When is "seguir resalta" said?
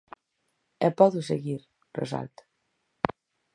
1.29-2.43